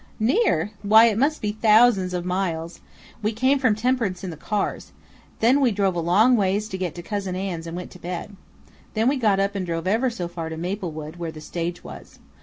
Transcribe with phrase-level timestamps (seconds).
[0.19, 0.71] "Near?
[0.81, 2.81] Why, it must be thousands of miles!
[3.21, 4.93] We came from Temperance in the cars.
[5.41, 8.35] Then we drove a long ways to cousin Ann's and went to bed.
[8.95, 12.17] Then we got up and drove ever so far to Maplewood, where the stage was.